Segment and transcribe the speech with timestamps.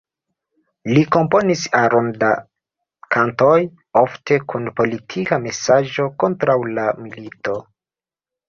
[0.93, 2.29] Li komponis aron da
[3.17, 3.59] kantoj,
[4.01, 7.61] ofte kun politika mesaĝo kontraŭ la milito.